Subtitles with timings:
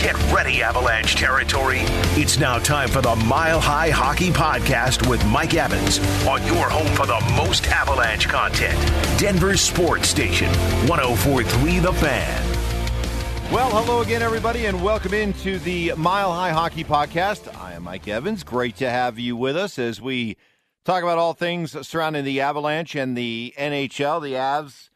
[0.00, 1.80] Get ready, Avalanche territory.
[2.14, 6.86] It's now time for the Mile High Hockey Podcast with Mike Evans on your home
[6.94, 8.78] for the most Avalanche content.
[9.18, 10.46] Denver Sports Station,
[10.86, 13.52] 1043 The Fan.
[13.52, 17.52] Well, hello again, everybody, and welcome into the Mile High Hockey Podcast.
[17.60, 18.44] I am Mike Evans.
[18.44, 20.36] Great to have you with us as we
[20.84, 24.22] talk about all things surrounding the Avalanche and the NHL.
[24.22, 24.90] The Avs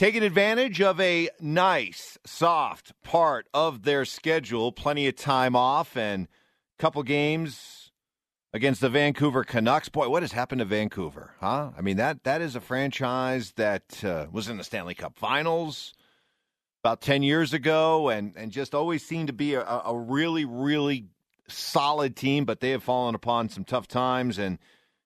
[0.00, 6.26] taking advantage of a nice, soft part of their schedule, plenty of time off, and
[6.26, 7.92] a couple games
[8.54, 9.90] against the Vancouver Canucks.
[9.90, 11.72] Boy, what has happened to Vancouver, huh?
[11.76, 15.92] I mean that that is a franchise that uh, was in the Stanley Cup Finals
[16.82, 21.08] about 10 years ago and, and just always seemed to be a, a really, really
[21.46, 24.58] solid team, but they have fallen upon some tough times and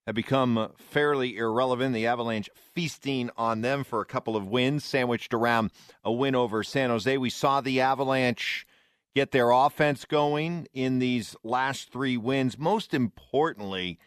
[0.06, 1.94] have become fairly irrelevant.
[1.94, 5.70] The Avalanche feasting on them for a couple of wins, sandwiched around
[6.04, 7.16] a win over San Jose.
[7.16, 8.66] We saw the Avalanche
[9.14, 12.58] get their offense going in these last three wins.
[12.58, 13.98] Most importantly,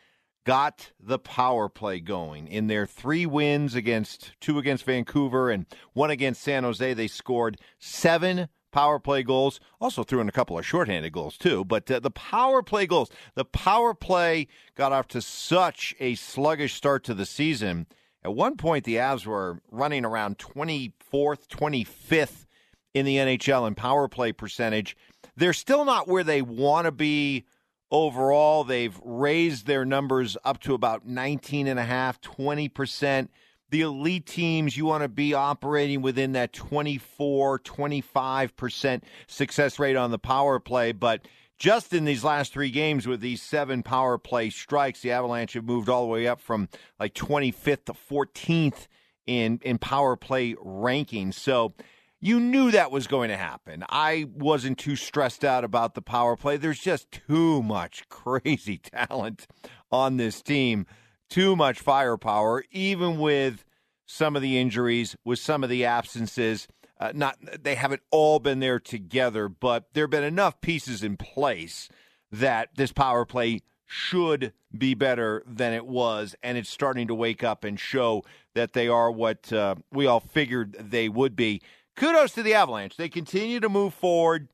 [0.45, 2.47] got the power play going.
[2.47, 7.57] In their three wins against two against Vancouver and one against San Jose, they scored
[7.79, 9.59] seven power play goals.
[9.79, 11.65] Also threw in a couple of shorthanded goals too.
[11.65, 16.73] But uh, the power play goals, the power play got off to such a sluggish
[16.73, 17.87] start to the season.
[18.23, 22.45] At one point, the Avs were running around 24th, 25th
[22.93, 24.97] in the NHL in power play percentage.
[25.35, 27.45] They're still not where they want to be
[27.91, 28.63] overall.
[28.63, 33.29] They've raised their numbers up to about 19.5%, 20%.
[33.69, 40.11] The elite teams, you want to be operating within that 24, 25% success rate on
[40.11, 40.93] the power play.
[40.93, 45.53] But just in these last three games with these seven power play strikes, the Avalanche
[45.53, 48.87] have moved all the way up from like 25th to 14th
[49.25, 51.33] in, in power play rankings.
[51.33, 51.73] So,
[52.19, 53.83] you knew that was going to happen.
[53.89, 56.57] I wasn't too stressed out about the power play.
[56.57, 59.47] There's just too much crazy talent
[59.91, 60.85] on this team,
[61.29, 63.63] too much firepower, even with
[64.05, 66.67] some of the injuries, with some of the absences.
[66.99, 71.15] Uh, not they haven't all been there together, but there have been enough pieces in
[71.15, 71.89] place
[72.31, 77.43] that this power play should be better than it was, and it's starting to wake
[77.43, 78.23] up and show
[78.55, 81.61] that they are what uh, we all figured they would be
[81.95, 82.97] kudos to the Avalanche.
[82.97, 84.49] They continue to move forward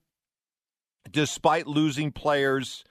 [1.09, 2.83] despite losing players,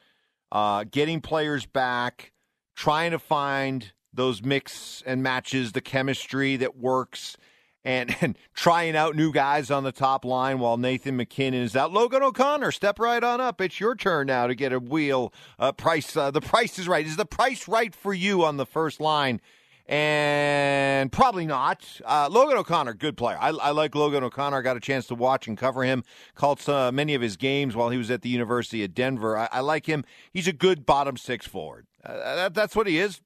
[0.51, 2.33] uh, getting players back,
[2.75, 7.37] trying to find those mix and matches, the chemistry that works,
[7.85, 11.93] and, and trying out new guys on the top line while Nathan MacKinnon is out.
[11.93, 13.61] Logan O'Connor, step right on up.
[13.61, 16.17] It's your turn now to get a wheel uh, price.
[16.17, 17.07] Uh, the price is right.
[17.07, 19.41] Is the price right for you on the first line?
[19.87, 21.85] And probably not.
[22.05, 23.37] Uh, Logan O'Connor, good player.
[23.41, 24.59] I, I, like Logan O'Connor.
[24.59, 26.05] I got a chance to watch and cover him.
[26.35, 29.37] Called uh, many of his games while he was at the University of Denver.
[29.37, 30.05] I, I like him.
[30.33, 31.87] He's a good bottom six forward.
[32.05, 33.21] Uh, that, that's what he is.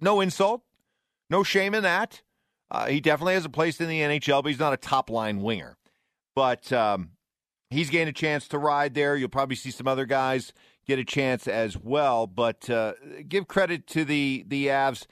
[0.00, 0.62] No insult,
[1.28, 2.22] no shame in that.
[2.70, 5.40] Uh, he definitely has a place in the NHL, but he's not a top line
[5.42, 5.76] winger.
[6.34, 7.10] But um,
[7.70, 9.16] he's gained a chance to ride there.
[9.16, 10.52] You'll probably see some other guys
[10.86, 12.26] get a chance as well.
[12.26, 12.94] But uh,
[13.28, 15.06] give credit to the the Avs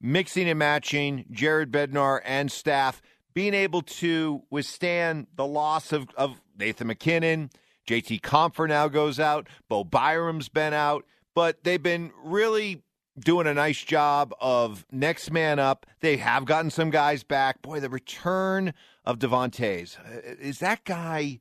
[0.00, 3.00] mixing and matching Jared Bednar and staff
[3.34, 7.50] being able to withstand the loss of, of Nathan MacKinnon.
[7.88, 9.48] JT Compher now goes out.
[9.68, 11.04] Bo Byram's been out.
[11.34, 12.82] But they've been really
[13.18, 15.86] doing a nice job of next man up.
[16.00, 17.60] They have gotten some guys back.
[17.62, 18.72] Boy, the return
[19.04, 19.98] of Devon Toews.
[19.98, 21.40] Uh, is that guy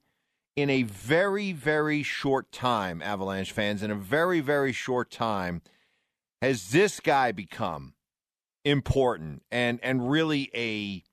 [0.55, 5.61] in a very, very short time, Avalanche fans, in a very, very short time,
[6.41, 7.93] has this guy become
[8.65, 11.03] important and and really a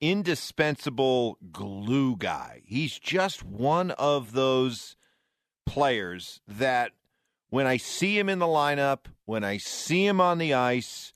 [0.00, 2.62] indispensable glue guy.
[2.64, 4.96] He's just one of those
[5.66, 6.92] players that
[7.50, 11.12] when I see him in the lineup, when I see him on the ice,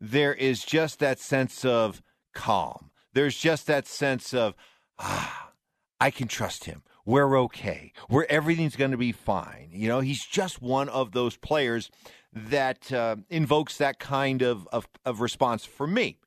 [0.00, 2.02] there is just that sense of
[2.34, 2.90] calm.
[3.14, 4.54] There's just that sense of
[4.98, 5.52] ah,
[6.00, 6.82] I can trust him.
[7.08, 7.94] We're okay.
[8.08, 9.70] Where everything's going to be fine.
[9.72, 11.90] You know, he's just one of those players
[12.34, 16.18] that uh, invokes that kind of, of, of, response for me.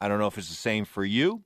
[0.00, 1.42] I don't know if it's the same for you,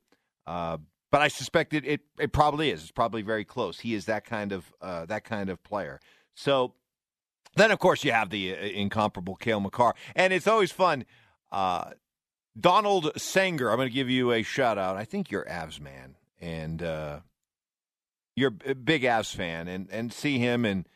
[0.46, 0.76] uh,
[1.10, 2.82] but I suspect it, it, it probably is.
[2.82, 3.80] It's probably very close.
[3.80, 5.98] He is that kind of uh, that kind of player.
[6.36, 6.74] So
[7.56, 11.04] then, of course, you have the uh, incomparable Cale Makar, and it's always fun.
[11.50, 11.90] Uh,
[12.56, 14.96] Donald Sanger, I'm going to give you a shout out.
[14.96, 17.20] I think you're Avs man, and uh,
[18.38, 20.86] you're a big Avs fan, and and see him and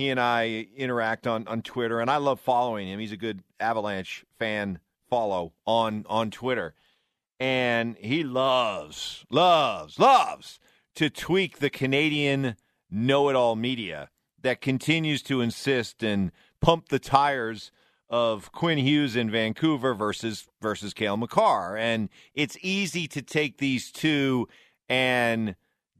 [0.00, 3.00] he and I interact on, on Twitter, and I love following him.
[3.00, 4.78] He's a good Avalanche fan
[5.10, 6.74] follow on on Twitter,
[7.38, 10.58] and he loves, loves, loves
[10.94, 12.56] to tweak the Canadian
[12.90, 14.10] know it all media
[14.42, 17.70] that continues to insist and pump the tires
[18.08, 21.76] of Quinn Hughes in Vancouver versus versus Cale Makar.
[21.76, 24.48] And it's easy to take these two
[24.88, 25.54] and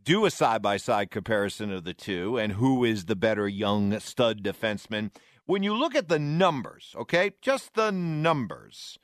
[0.04, 3.98] do a side by side comparison of the two and who is the better young
[4.00, 5.10] stud defenseman.
[5.46, 8.98] When you look at the numbers, okay, just the numbers,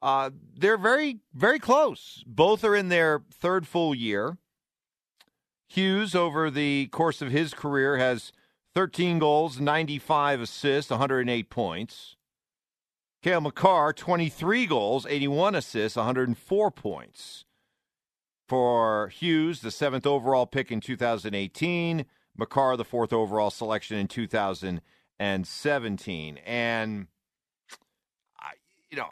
[0.00, 2.24] uh, they're very, very close.
[2.26, 4.38] Both are in their third full year.
[5.68, 8.32] Hughes, over the course of his career, has
[8.74, 12.16] 13 goals, 95 assists, 108 points.
[13.22, 17.44] Cale Makar, 23 goals, 81 assists, 104 points.
[18.52, 22.04] For Hughes, the seventh overall pick in 2018.
[22.36, 26.38] Makar, the fourth overall selection in 2017.
[26.44, 27.06] And,
[28.38, 28.50] I,
[28.90, 29.06] you know,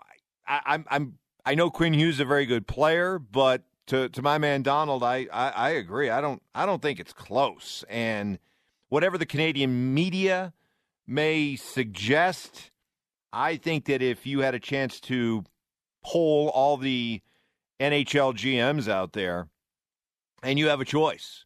[0.47, 4.21] I, I'm, I'm, I know Quinn Hughes is a very good player, but to, to
[4.21, 6.11] my man Donald, I, I, I agree.
[6.11, 7.83] I don't, I don't think it's close.
[7.89, 8.39] And
[8.91, 10.53] whatever the Canadian media
[11.07, 12.71] may suggest,
[13.33, 15.45] I think that if you had a chance to
[16.05, 17.23] poll all the
[17.81, 19.49] NHL GMs out there
[20.43, 21.45] and you have a choice,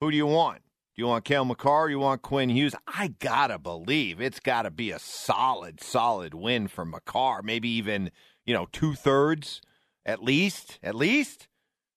[0.00, 0.58] who do you want?
[0.94, 1.88] Do you want Cale Makar?
[1.88, 2.74] Do you want Quinn Hughes?
[2.86, 7.42] I gotta believe it's got to be a solid, solid win for Makar.
[7.42, 8.12] Maybe even
[8.46, 9.60] you know two thirds,
[10.06, 11.48] at least, at least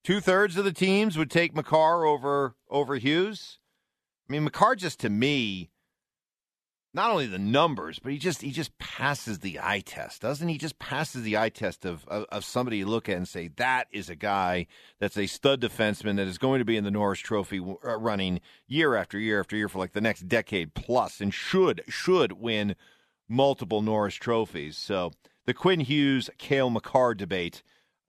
[0.04, 3.60] two thirds of the teams would take Makar over over Hughes.
[4.28, 5.70] I mean, Makar just to me,
[6.98, 10.58] not only the numbers, but he just he just passes the eye test, doesn't he?
[10.58, 13.88] Just passes the eye test of, of, of somebody you look at and say that
[13.92, 14.66] is a guy
[15.00, 18.42] that's a stud defenseman that is going to be in the Norris Trophy uh, running
[18.68, 22.76] year after year after year for like the next decade plus, and should should win
[23.30, 24.76] multiple Norris trophies.
[24.76, 25.12] So
[25.46, 27.62] the Quinn Hughes Cale Makar debate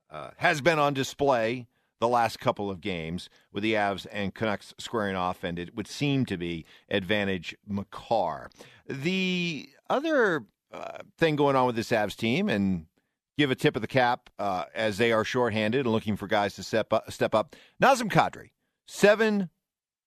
[0.09, 1.67] uh, has been on display
[1.99, 5.87] the last couple of games with the Avs and Canucks squaring off, and it would
[5.87, 8.49] seem to be advantage Makar.
[8.87, 12.85] The other uh, thing going on with this Avs team, and
[13.37, 16.55] give a tip of the cap uh, as they are shorthanded and looking for guys
[16.55, 17.11] to step up.
[17.11, 17.55] Step up.
[17.81, 18.49] Nazem Kadri,
[18.87, 19.49] seven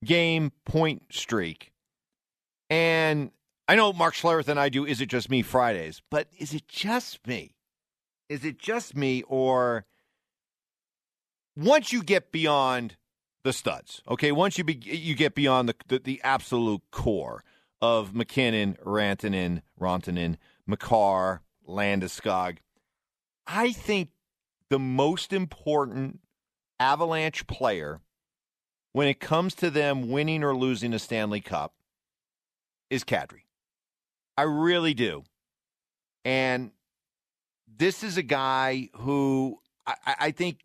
[0.04, 1.72] game point streak,
[2.70, 3.30] and
[3.68, 4.84] I know Mark Schlereth and I do.
[4.84, 6.02] Is it just me Fridays?
[6.10, 7.54] But is it just me?
[8.28, 9.84] Is it just me, or
[11.56, 12.96] once you get beyond
[13.44, 17.44] the studs, okay, once you be, you get beyond the, the, the absolute core
[17.80, 22.58] of MacKinnon, Rantanen, Rantanen, Makar, Landeskog,
[23.46, 24.10] I think
[24.70, 26.20] the most important
[26.78, 28.00] Avalanche player
[28.92, 31.74] when it comes to them winning or losing a Stanley Cup
[32.90, 33.42] is Kadri.
[34.36, 35.24] I really do.
[36.24, 36.70] And
[37.66, 40.58] this is a guy who I, I think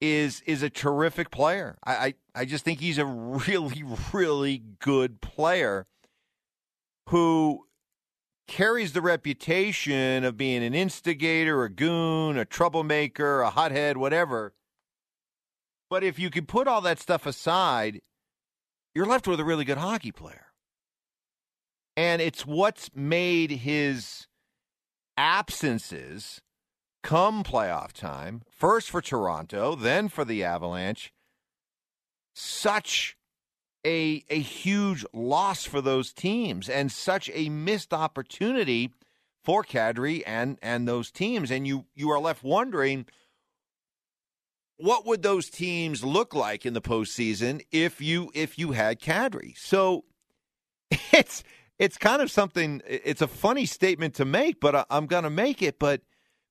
[0.00, 1.76] is is a terrific player.
[1.84, 5.86] I, I, I just think he's a really, really good player
[7.08, 7.66] who
[8.48, 14.54] carries the reputation of being an instigator, a goon, a troublemaker, a hothead, whatever.
[15.88, 18.00] But if you can put all that stuff aside,
[18.94, 20.46] you're left with a really good hockey player.
[21.96, 24.26] And it's what's made his
[25.16, 26.40] absences
[27.06, 31.12] come playoff time, first for Toronto, then for the Avalanche,
[32.34, 33.16] such
[33.86, 38.90] a a huge loss for those teams and such a missed opportunity
[39.44, 43.06] for Kadri and and those teams and you you are left wondering
[44.76, 49.56] what would those teams look like in the postseason if you if you had Kadri?
[49.56, 50.04] So
[51.12, 51.44] it's
[51.78, 52.82] it's kind of something.
[52.84, 55.78] It's a funny statement to make, but I'm going to make it.
[55.78, 56.00] But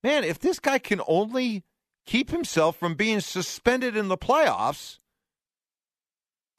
[0.06, 1.64] man, if this guy can only
[2.06, 5.00] keep himself from being suspended in the playoffs,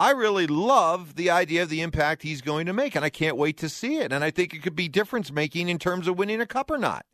[0.00, 3.36] I really love the idea of the impact he's going to make, and I can't
[3.36, 4.12] wait to see it.
[4.12, 6.76] And I think it could be difference making in terms of winning a cup or
[6.76, 7.06] not.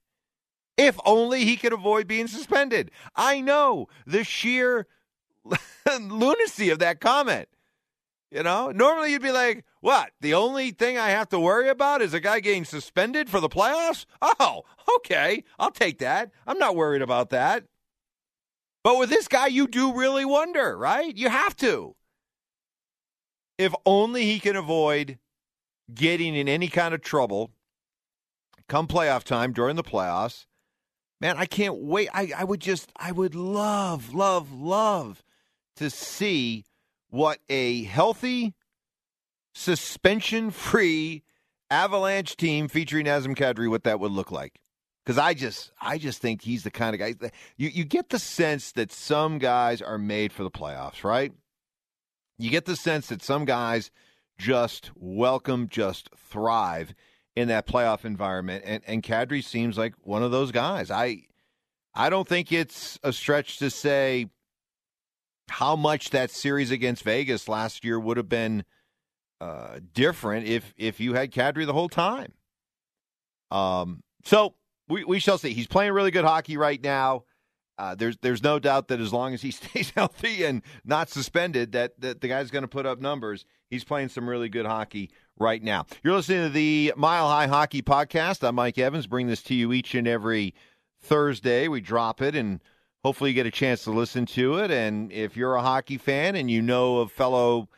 [0.78, 2.90] If only he could avoid being suspended.
[3.14, 4.86] I know the sheer
[6.00, 7.48] lunacy of that comment.
[8.30, 10.12] You know, normally you'd be like, what?
[10.20, 13.48] The only thing I have to worry about is a guy getting suspended for the
[13.48, 14.06] playoffs?
[14.22, 14.62] Oh,
[14.96, 15.42] okay.
[15.58, 16.30] I'll take that.
[16.46, 17.64] I'm not worried about that.
[18.84, 21.14] But with this guy, you do really wonder, right?
[21.16, 21.96] You have to.
[23.58, 25.18] If only he can avoid
[25.92, 27.50] getting in any kind of trouble
[28.68, 30.46] come playoff time during the playoffs.
[31.20, 32.08] Man, I can't wait.
[32.14, 35.24] I, I would just, I would love, love, love
[35.76, 36.66] to see
[37.10, 38.54] what a healthy,
[39.54, 41.22] suspension free
[41.70, 44.60] Avalanche team featuring Nazem Kadri, what that would look like.
[45.04, 47.30] Because I just, I just think he's the kind of guy.
[47.56, 51.32] You, you get the sense that some guys are made for the playoffs, right?
[52.38, 53.90] You get the sense that some guys
[54.38, 56.94] just welcome, just thrive
[57.34, 58.64] in that playoff environment.
[58.66, 60.90] And and Kadri seems like one of those guys.
[60.90, 61.22] I
[61.94, 64.26] I don't think it's a stretch to say
[65.48, 68.64] how much that series against Vegas last year would have been
[69.42, 72.32] uh, different if if you had Kadri the whole time.
[73.50, 74.54] Um, so
[74.88, 75.52] we we shall see.
[75.52, 77.24] He's playing really good hockey right now.
[77.76, 81.72] Uh, there's there's no doubt that as long as he stays healthy and not suspended,
[81.72, 83.44] that, that the guy's going to put up numbers.
[83.68, 85.86] He's playing some really good hockey right now.
[86.04, 88.46] You're listening to the Mile High Hockey Podcast.
[88.46, 89.08] I'm Mike Evans.
[89.08, 90.54] Bring this to you each and every
[91.00, 91.66] Thursday.
[91.66, 92.60] We drop it, and
[93.02, 94.70] hopefully you get a chance to listen to it.
[94.70, 97.68] And if you're a hockey fan and you know of fellow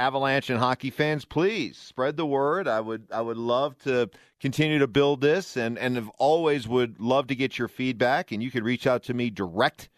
[0.00, 2.66] Avalanche and hockey fans, please spread the word.
[2.66, 4.08] I would I would love to
[4.40, 8.32] continue to build this, and and always would love to get your feedback.
[8.32, 9.90] And you can reach out to me direct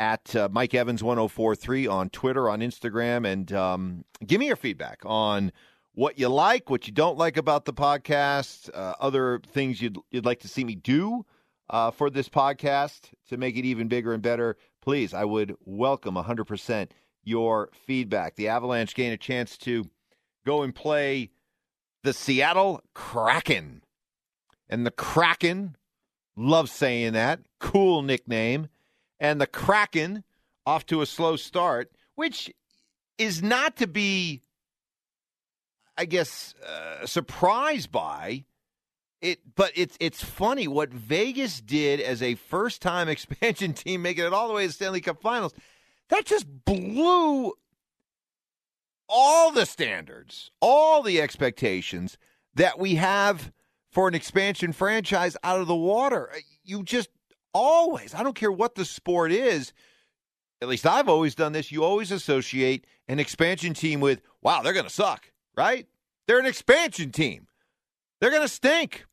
[0.00, 4.40] at uh, Mike Evans one zero four three on Twitter, on Instagram, and um, give
[4.40, 5.52] me your feedback on
[5.92, 10.26] what you like, what you don't like about the podcast, uh, other things you'd you'd
[10.26, 11.24] like to see me do
[11.70, 14.56] uh, for this podcast to make it even bigger and better.
[14.82, 16.92] Please, I would welcome hundred percent
[17.24, 18.36] your feedback.
[18.36, 19.88] The Avalanche gain a chance to
[20.44, 21.30] go and play
[22.02, 23.82] the Seattle Kraken.
[24.68, 25.76] And the Kraken,
[26.36, 28.68] love saying that, cool nickname.
[29.18, 30.24] And the Kraken
[30.66, 32.52] off to a slow start, which
[33.18, 34.42] is not to be,
[35.96, 38.44] I guess, uh, surprised by.
[39.20, 44.24] It, but it's it's funny what Vegas did as a first time expansion team, making
[44.24, 45.54] it all the way to Stanley Cup Finals
[46.10, 47.52] that just blew
[49.08, 52.16] all the standards, all the expectations
[52.54, 53.52] that we have
[53.90, 56.30] for an expansion franchise out of the water.
[56.32, 57.08] Uh, you just
[57.52, 59.72] always, I don't care what the sport is,
[60.60, 64.72] at least I've always done this, you always associate an expansion team with, wow, they're
[64.72, 65.86] going to suck, right?
[66.26, 67.48] They're an expansion team.
[68.20, 69.04] They're going to stink.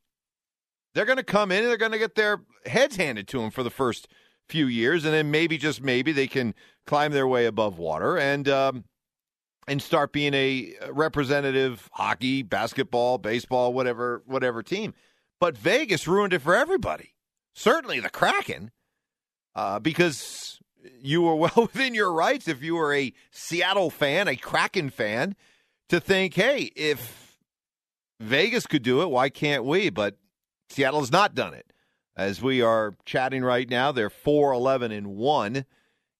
[0.93, 3.51] They're going to come in and they're going to get their heads handed to them
[3.51, 4.07] for the first
[4.51, 6.53] few years, and then maybe just maybe they can
[6.86, 8.84] climb their way above water and um,
[9.67, 14.93] and start being a representative hockey, basketball, baseball, whatever whatever team.
[15.39, 17.15] But Vegas ruined it for everybody.
[17.55, 18.72] Certainly the Kraken,
[19.55, 20.60] uh, because
[21.01, 25.36] you were well within your rights if you were a Seattle fan, a Kraken fan,
[25.89, 27.38] to think, hey, if
[28.20, 29.89] Vegas could do it, why can't we?
[29.89, 30.17] But
[30.70, 31.71] Seattle has not done it.
[32.15, 35.65] As we are chatting right now, they're 4 11 and 1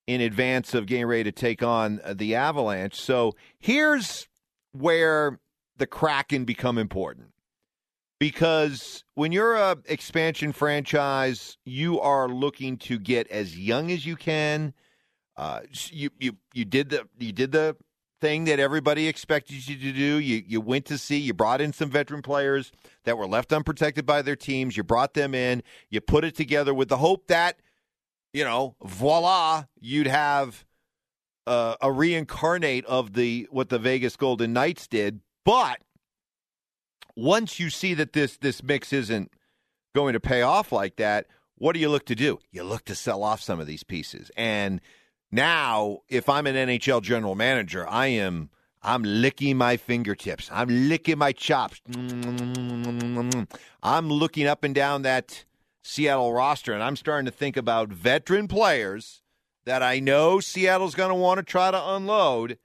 [0.06, 3.00] in advance of getting ready to take on the Avalanche.
[3.00, 4.28] So here's
[4.72, 5.38] where
[5.76, 7.28] the Kraken become important.
[8.18, 14.16] Because when you're a expansion franchise, you are looking to get as young as you
[14.16, 14.74] can.
[15.36, 17.76] Uh, you you you did the you did the
[18.22, 20.18] thing that everybody expected you to do.
[20.20, 22.70] You you went to see, you brought in some veteran players
[23.04, 24.76] that were left unprotected by their teams.
[24.76, 27.58] You brought them in, you put it together with the hope that,
[28.32, 30.64] you know, voila, you'd have
[31.48, 35.20] uh, a reincarnate of the what the Vegas Golden Knights did.
[35.44, 35.80] But
[37.16, 39.32] once you see that this this mix isn't
[39.96, 41.26] going to pay off like that,
[41.56, 42.38] what do you look to do?
[42.52, 44.80] You look to sell off some of these pieces and
[45.32, 48.50] now, if I'm an NHL general manager, I am
[48.82, 50.50] I'm licking my fingertips.
[50.52, 51.80] I'm licking my chops.
[53.82, 55.44] I'm looking up and down that
[55.82, 59.22] Seattle roster and I'm starting to think about veteran players
[59.64, 62.58] that I know Seattle's going to want to try to unload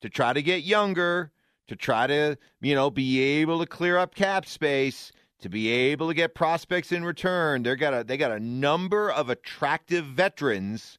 [0.00, 1.32] to try to get younger,
[1.68, 6.08] to try to, you know, be able to clear up cap space, to be able
[6.08, 7.62] to get prospects in return.
[7.62, 10.98] They got a they got a number of attractive veterans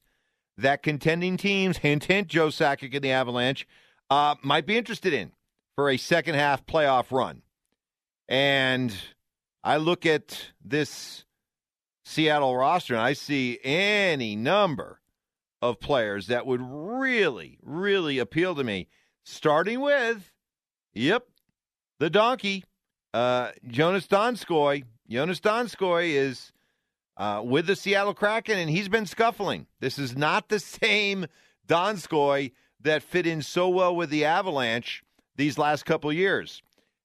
[0.58, 3.66] that contending teams, hint, hint, Joe Sakic and the Avalanche,
[4.10, 5.32] uh, might be interested in
[5.74, 7.42] for a second half playoff run.
[8.28, 8.94] And
[9.62, 11.24] I look at this
[12.04, 15.00] Seattle roster and I see any number
[15.60, 18.88] of players that would really, really appeal to me,
[19.24, 20.32] starting with,
[20.94, 21.26] yep,
[21.98, 22.64] the donkey,
[23.12, 24.84] uh, Jonas Donskoi.
[25.08, 26.52] Jonas Donskoi is
[27.16, 29.66] uh, with the Seattle Kraken, and he's been scuffling.
[29.80, 31.26] This is not the same
[31.66, 35.02] Donskoi that fit in so well with the Avalanche
[35.36, 36.62] these last couple years.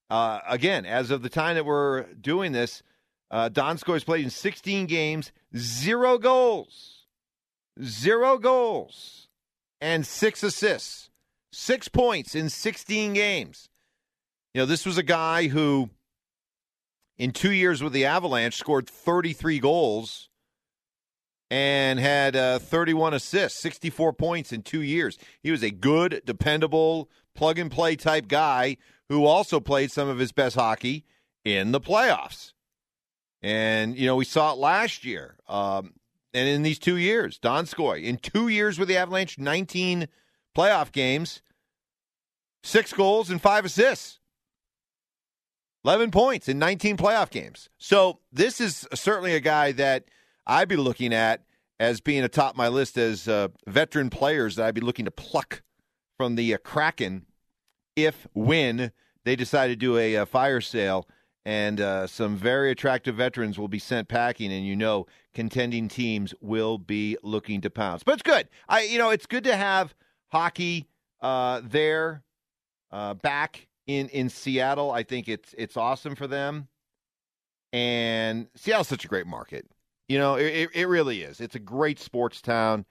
[0.09, 2.83] Uh, again, as of the time that we're doing this,
[3.29, 7.05] uh, Donskoi has played in 16 games, zero goals,
[7.81, 9.29] zero goals,
[9.79, 11.09] and six assists,
[11.53, 13.69] six points in 16 games.
[14.53, 15.89] You know, this was a guy who
[17.21, 20.29] in two years with the Avalanche, scored 33 goals
[21.51, 25.19] and had uh, 31 assists, 64 points in two years.
[25.43, 30.17] He was a good, dependable plug and play type guy who also played some of
[30.17, 31.05] his best hockey
[31.45, 32.53] in the playoffs.
[33.43, 35.35] And, you know, we saw it last year.
[35.47, 35.93] Um,
[36.33, 40.07] and in these two years, Donskoi, in two years with the Avalanche, 19
[40.57, 41.43] playoff games,
[42.63, 44.20] six goals and five assists.
[45.83, 47.69] 11 points in 19 playoff games.
[47.77, 50.05] So this is certainly a guy that
[50.45, 51.43] I'd be looking at
[51.79, 55.63] as being atop my list as uh, veteran players that I'd be looking to pluck
[56.17, 57.25] from the uh, Kraken
[57.95, 58.91] if, when
[59.25, 61.07] they decide to do a, a fire sale
[61.45, 66.33] and uh, some very attractive veterans will be sent packing, and you know contending teams
[66.39, 68.03] will be looking to pounce.
[68.03, 68.47] But it's good.
[68.69, 69.95] I, you know, it's good to have
[70.27, 70.87] hockey
[71.21, 72.23] uh, there
[72.91, 73.67] uh, back
[73.99, 74.91] in in Seattle.
[74.91, 76.67] I think it's it's awesome for them,
[77.73, 79.65] and Seattle's such a great market.
[80.07, 81.39] You know, it, it really is.
[81.39, 82.85] It's a great sports town.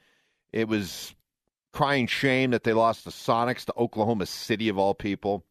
[0.53, 1.15] It was
[1.73, 5.45] crying shame that they lost the Sonics to Oklahoma City of all people.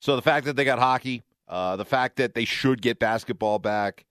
[0.00, 3.58] So the fact that they got hockey, uh, the fact that they should get basketball
[3.58, 4.04] back.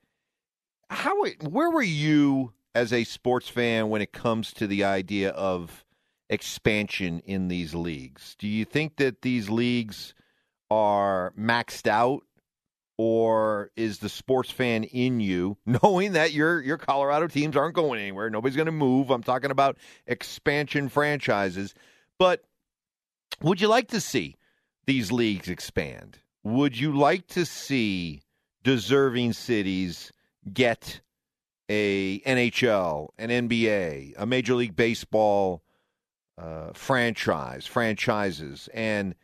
[0.90, 5.83] How where were you as a sports fan when it comes to the idea of
[6.34, 8.36] expansion in these leagues?
[8.40, 10.13] Do you think that these leagues
[10.70, 12.24] are maxed out
[12.98, 18.00] or is the sports fan in you knowing that your your Colorado teams aren't going
[18.00, 19.10] anywhere, nobody's going to move.
[19.10, 21.74] I'm talking about expansion franchises,
[22.18, 22.44] but
[23.42, 24.36] would you like to see
[24.86, 26.20] these leagues expand?
[26.44, 28.22] Would you like to see
[28.63, 30.12] deserving cities
[30.52, 31.02] get
[31.70, 35.63] a NHL, an NBA, a Major League Baseball
[36.38, 39.16] uh, franchise, franchises, and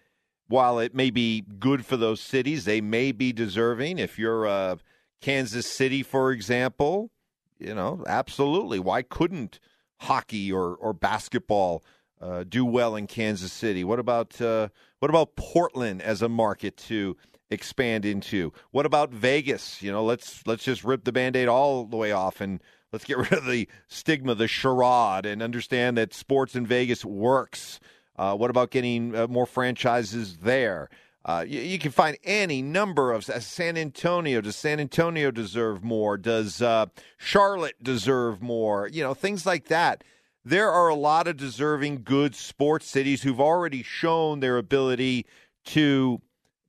[0.48, 4.00] while it may be good for those cities, they may be deserving.
[4.00, 4.78] If you're uh,
[5.22, 7.12] Kansas City, for example,
[7.60, 8.80] you know, absolutely.
[8.80, 9.60] Why couldn't
[10.02, 11.84] hockey or or basketball
[12.20, 13.84] uh, do well in Kansas City?
[13.84, 17.16] What about uh, what about Portland as a market to
[17.52, 18.52] expand into?
[18.72, 19.82] What about Vegas?
[19.82, 23.18] You know, let's let's just rip the band-aid all the way off and let's get
[23.18, 27.80] rid of the stigma, the charade, and understand that sports in Vegas works.
[28.18, 30.90] Uh, what about getting uh, more franchises there?
[31.26, 34.42] Uh, you, you, can find any number of San Antonio.
[34.42, 36.18] Does San Antonio deserve more?
[36.18, 38.88] Does uh, Charlotte deserve more?
[38.88, 40.04] You know, things like that
[40.50, 45.26] there are a lot of deserving good sports cities who've already shown their ability
[45.66, 46.22] to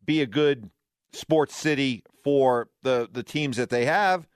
[0.05, 0.71] be a good
[1.13, 4.27] sports city for the, the teams that they have.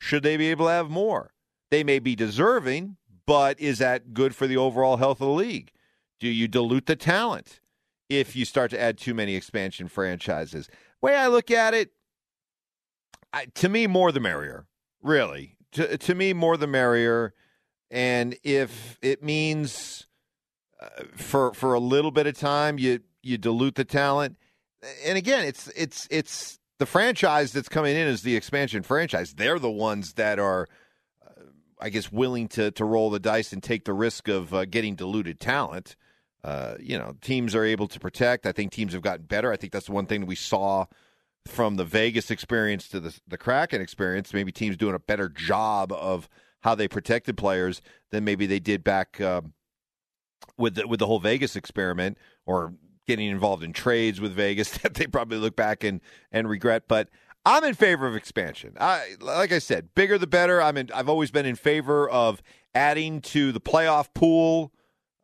[0.00, 1.32] Should they be able to have more?
[1.70, 5.70] They may be deserving, but is that good for the overall health of the league?
[6.18, 7.60] Do you dilute the talent
[8.08, 10.68] if you start to add too many expansion franchises?
[11.00, 11.92] Way I look at it,
[13.32, 14.66] I, to me, more the merrier.
[15.02, 17.34] Really, to to me, more the merrier.
[17.90, 20.06] And if it means
[20.80, 24.36] uh, for for a little bit of time you you dilute the talent,
[25.04, 29.34] and again, it's it's it's the franchise that's coming in is the expansion franchise.
[29.34, 30.66] They're the ones that are,
[31.24, 31.42] uh,
[31.78, 34.94] I guess, willing to to roll the dice and take the risk of uh, getting
[34.94, 35.94] diluted talent.
[36.42, 38.46] Uh, you know, teams are able to protect.
[38.46, 39.52] I think teams have gotten better.
[39.52, 40.86] I think that's the one thing we saw
[41.46, 44.32] from the Vegas experience to the the Kraken experience.
[44.32, 48.82] Maybe teams doing a better job of how they protected players than maybe they did
[48.82, 49.42] back uh,
[50.56, 52.16] with the, with the whole Vegas experiment
[52.46, 52.72] or
[53.10, 56.84] getting involved in trades with Vegas that they probably look back and and regret.
[56.86, 57.08] But
[57.44, 58.76] I'm in favor of expansion.
[58.78, 60.62] I like I said, bigger the better.
[60.62, 62.40] I'm in, I've always been in favor of
[62.74, 64.72] adding to the playoff pool.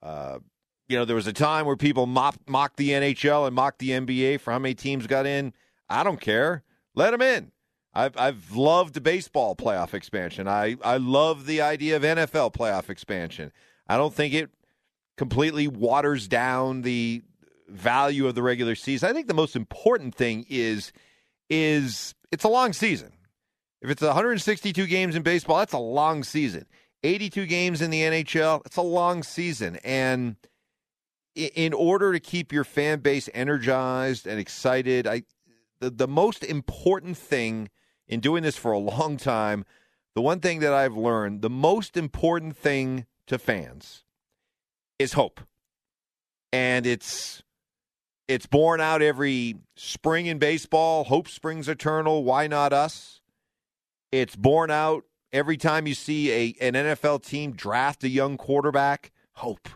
[0.02, 0.40] Uh,
[0.88, 3.90] you know, there was a time where people mocked, mocked the NHL and mocked the
[3.90, 5.52] NBA for how many teams got in.
[5.88, 6.64] I don't care.
[6.94, 7.52] Let them in.
[7.94, 10.48] I've I've loved baseball playoff expansion.
[10.48, 13.52] I I love the idea of NFL playoff expansion.
[13.86, 14.50] I don't think it
[15.16, 17.22] completely waters down the
[17.68, 19.08] value of the regular season.
[19.08, 20.92] I think the most important thing is
[21.48, 23.12] is it's a long season.
[23.82, 26.66] If it's 162 games in baseball, that's a long season.
[27.02, 29.76] 82 games in the NHL, it's a long season.
[29.84, 30.36] And
[31.34, 35.22] in order to keep your fan base energized and excited, I
[35.80, 37.68] the, the most important thing
[38.08, 39.64] in doing this for a long time,
[40.14, 44.04] the one thing that I've learned, the most important thing to fans
[44.98, 45.40] is hope.
[46.52, 47.42] And it's
[48.28, 51.04] it's borne out every spring in baseball.
[51.04, 52.24] Hope springs eternal.
[52.24, 53.20] Why not us?
[54.10, 59.12] It's borne out every time you see a an NFL team draft a young quarterback.
[59.34, 59.68] Hope,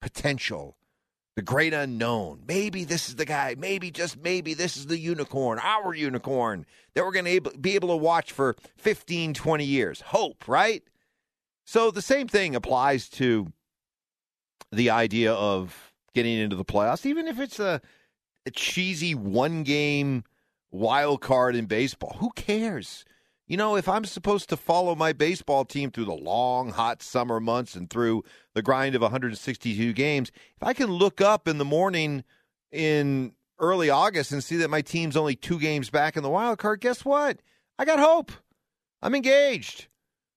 [0.00, 0.76] potential,
[1.36, 2.42] the great unknown.
[2.46, 3.56] Maybe this is the guy.
[3.58, 7.88] Maybe just maybe this is the unicorn, our unicorn that we're going to be able
[7.88, 10.00] to watch for 15, 20 years.
[10.00, 10.82] Hope, right?
[11.66, 13.52] So the same thing applies to
[14.72, 17.80] the idea of getting into the playoffs, even if it's a,
[18.50, 20.24] cheesy one game
[20.70, 22.16] wild card in baseball.
[22.18, 23.04] Who cares?
[23.46, 27.40] You know, if I'm supposed to follow my baseball team through the long, hot summer
[27.40, 31.64] months and through the grind of 162 games, if I can look up in the
[31.64, 32.24] morning
[32.70, 36.58] in early August and see that my team's only two games back in the wild
[36.58, 37.40] card, guess what?
[37.78, 38.32] I got hope.
[39.00, 39.88] I'm engaged.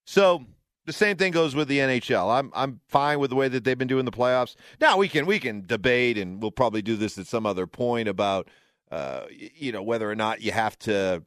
[0.06, 0.46] So
[0.86, 2.30] the same thing goes with the NHL.
[2.30, 4.56] I'm I'm fine with the way that they've been doing the playoffs.
[4.80, 8.08] Now we can we can debate, and we'll probably do this at some other point
[8.08, 8.48] about
[8.92, 11.24] uh, you know whether or not you have to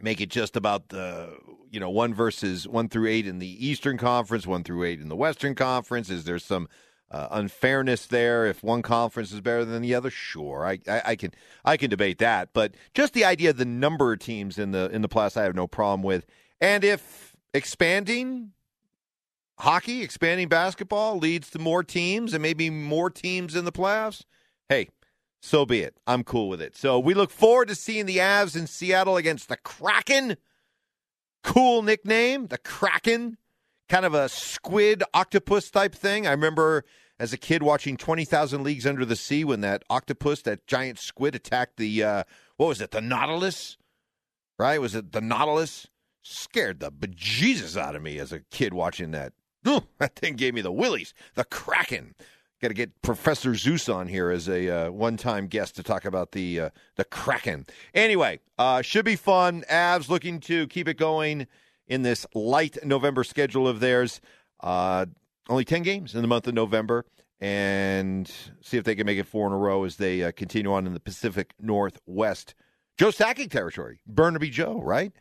[0.00, 1.36] make it just about the
[1.70, 5.08] you know one versus one through eight in the Eastern Conference, one through eight in
[5.08, 6.08] the Western Conference.
[6.08, 6.68] Is there some
[7.10, 10.10] uh, unfairness there if one conference is better than the other?
[10.10, 11.32] Sure, I, I, I, can
[11.64, 14.88] I can debate that, but just the idea of the number of teams in the
[14.90, 16.26] in the playoffs, I have no problem with.
[16.60, 18.50] And if expanding
[19.58, 24.24] hockey, expanding basketball leads to more teams and maybe more teams in the playoffs,
[24.68, 24.88] hey,
[25.40, 25.96] so be it.
[26.06, 26.76] I'm cool with it.
[26.76, 30.36] So we look forward to seeing the Avs in Seattle against the Kraken.
[31.42, 33.36] Cool nickname, the Kraken.
[33.88, 36.26] Kind of a squid octopus type thing.
[36.26, 36.84] I remember
[37.20, 41.34] as a kid watching 20,000 Leagues Under the Sea when that octopus, that giant squid,
[41.34, 42.22] attacked the, uh,
[42.56, 43.76] what was it, the Nautilus?
[44.58, 44.80] Right?
[44.80, 45.86] Was it the Nautilus?
[46.26, 49.34] Scared the bejesus out of me as a kid watching that.
[49.68, 51.12] Ooh, that thing gave me the willies.
[51.34, 52.14] The Kraken.
[52.62, 56.32] Got to get Professor Zeus on here as a uh, one-time guest to talk about
[56.32, 57.66] the uh, the Kraken.
[57.92, 59.64] Anyway, uh, should be fun.
[59.70, 61.46] Avs looking to keep it going
[61.88, 64.22] in this light November schedule of theirs.
[64.60, 65.04] Uh,
[65.50, 67.04] only ten games in the month of November,
[67.38, 68.32] and
[68.62, 70.86] see if they can make it four in a row as they uh, continue on
[70.86, 72.54] in the Pacific Northwest.
[72.96, 75.12] Joe Sakic territory, Burnaby Joe, right?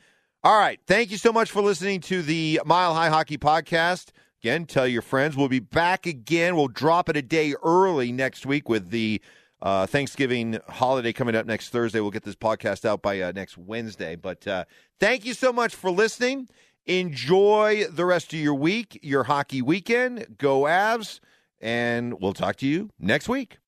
[0.45, 0.77] All right.
[0.87, 4.09] Thank you so much for listening to the Mile High Hockey Podcast.
[4.41, 5.37] Again, tell your friends.
[5.37, 6.57] We'll be back again.
[6.57, 9.21] We'll drop it a day early next week with the
[9.61, 12.01] uh, Thanksgiving holiday coming up next Thursday.
[12.01, 14.17] We'll get this podcast out by uh, next Wednesday.
[14.17, 14.65] But uh,
[14.99, 16.49] thank you so much for listening.
[16.85, 20.35] Enjoy the rest of your week, your hockey weekend.
[20.37, 21.21] Go Avs,
[21.61, 23.59] and we'll talk to you next week.